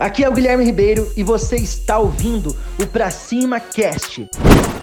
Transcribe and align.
Aqui 0.00 0.24
é 0.24 0.28
o 0.30 0.32
Guilherme 0.32 0.64
Ribeiro 0.64 1.12
e 1.14 1.22
você 1.22 1.56
está 1.56 1.98
ouvindo 1.98 2.56
o 2.78 2.86
Pra 2.86 3.10
Cima 3.10 3.60
Cast. 3.60 4.26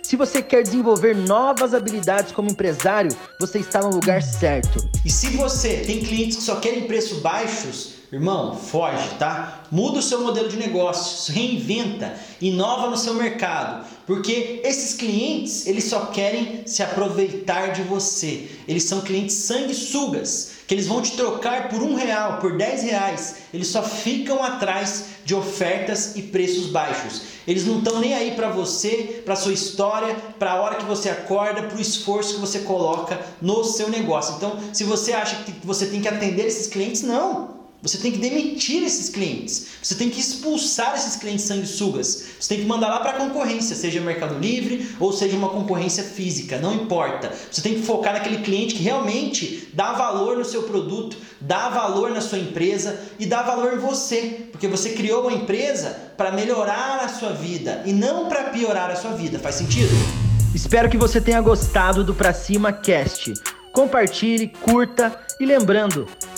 Se 0.00 0.14
você 0.14 0.40
quer 0.40 0.62
desenvolver 0.62 1.16
novas 1.16 1.74
habilidades 1.74 2.30
como 2.30 2.48
empresário, 2.48 3.10
você 3.36 3.58
está 3.58 3.80
no 3.80 3.90
lugar 3.90 4.22
certo. 4.22 4.88
E 5.04 5.10
se 5.10 5.30
você 5.30 5.78
tem 5.78 5.98
clientes 5.98 6.36
que 6.36 6.42
só 6.44 6.60
querem 6.60 6.86
preços 6.86 7.18
baixos, 7.18 7.94
irmão, 8.12 8.54
foge, 8.54 9.08
tá? 9.18 9.64
Muda 9.68 9.98
o 9.98 10.02
seu 10.02 10.20
modelo 10.20 10.48
de 10.48 10.56
negócios, 10.56 11.34
reinventa, 11.34 12.14
inova 12.40 12.88
no 12.88 12.96
seu 12.96 13.14
mercado, 13.14 13.84
porque 14.06 14.60
esses 14.64 14.94
clientes 14.94 15.66
eles 15.66 15.84
só 15.84 16.06
querem 16.06 16.62
se 16.66 16.84
aproveitar 16.84 17.72
de 17.72 17.82
você. 17.82 18.48
Eles 18.68 18.84
são 18.84 19.00
clientes 19.00 19.34
sanguessugas 19.34 20.59
que 20.70 20.74
eles 20.74 20.86
vão 20.86 21.02
te 21.02 21.16
trocar 21.16 21.68
por 21.68 21.82
um 21.82 21.96
real, 21.96 22.38
por 22.38 22.56
dez 22.56 22.84
reais. 22.84 23.38
Eles 23.52 23.66
só 23.66 23.82
ficam 23.82 24.40
atrás 24.40 25.06
de 25.24 25.34
ofertas 25.34 26.14
e 26.14 26.22
preços 26.22 26.66
baixos. 26.68 27.22
Eles 27.44 27.66
não 27.66 27.78
estão 27.78 27.98
nem 27.98 28.14
aí 28.14 28.36
para 28.36 28.50
você, 28.50 29.20
para 29.24 29.34
sua 29.34 29.52
história, 29.52 30.14
para 30.38 30.52
a 30.52 30.62
hora 30.62 30.76
que 30.76 30.84
você 30.84 31.10
acorda, 31.10 31.64
para 31.64 31.76
o 31.76 31.80
esforço 31.80 32.34
que 32.34 32.40
você 32.40 32.60
coloca 32.60 33.20
no 33.42 33.64
seu 33.64 33.88
negócio. 33.88 34.36
Então, 34.36 34.60
se 34.72 34.84
você 34.84 35.12
acha 35.12 35.42
que 35.42 35.52
você 35.66 35.86
tem 35.86 36.00
que 36.00 36.06
atender 36.06 36.46
esses 36.46 36.68
clientes, 36.68 37.02
não. 37.02 37.59
Você 37.82 37.96
tem 37.96 38.12
que 38.12 38.18
demitir 38.18 38.82
esses 38.82 39.08
clientes. 39.08 39.68
Você 39.82 39.94
tem 39.94 40.10
que 40.10 40.20
expulsar 40.20 40.94
esses 40.94 41.16
clientes 41.16 41.46
sanguessugas. 41.46 42.24
Você 42.38 42.54
tem 42.54 42.60
que 42.62 42.68
mandar 42.68 42.88
lá 42.88 43.00
para 43.00 43.12
a 43.12 43.14
concorrência, 43.14 43.74
seja 43.74 44.00
Mercado 44.00 44.38
Livre 44.38 44.94
ou 45.00 45.12
seja 45.12 45.34
uma 45.34 45.48
concorrência 45.48 46.04
física, 46.04 46.58
não 46.58 46.74
importa. 46.74 47.32
Você 47.50 47.62
tem 47.62 47.74
que 47.74 47.82
focar 47.82 48.12
naquele 48.12 48.42
cliente 48.42 48.74
que 48.74 48.82
realmente 48.82 49.70
dá 49.72 49.92
valor 49.92 50.36
no 50.36 50.44
seu 50.44 50.64
produto, 50.64 51.16
dá 51.40 51.70
valor 51.70 52.10
na 52.10 52.20
sua 52.20 52.38
empresa 52.38 53.00
e 53.18 53.24
dá 53.24 53.42
valor 53.42 53.72
em 53.72 53.78
você, 53.78 54.48
porque 54.52 54.68
você 54.68 54.90
criou 54.90 55.22
uma 55.22 55.32
empresa 55.32 56.12
para 56.18 56.32
melhorar 56.32 57.00
a 57.02 57.08
sua 57.08 57.32
vida 57.32 57.82
e 57.86 57.94
não 57.94 58.28
para 58.28 58.50
piorar 58.50 58.90
a 58.90 58.96
sua 58.96 59.12
vida. 59.12 59.38
Faz 59.38 59.54
sentido? 59.54 59.92
Espero 60.54 60.90
que 60.90 60.98
você 60.98 61.18
tenha 61.18 61.40
gostado 61.40 62.04
do 62.04 62.14
Pra 62.14 62.34
Cima 62.34 62.72
Cast. 62.74 63.32
Compartilhe, 63.72 64.48
curta 64.48 65.18
e 65.38 65.46
lembrando 65.46 66.06